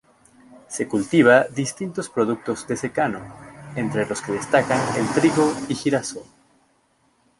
Se 0.67 0.87
cultiva 0.87 1.43
distintos 1.53 2.09
productos 2.09 2.65
de 2.67 2.75
secano, 2.75 3.19
entre 3.75 4.07
los 4.07 4.19
que 4.23 4.31
destacan 4.31 4.81
el 4.97 5.07
trigo 5.13 5.53
y 5.69 5.75
girasol. 5.75 6.23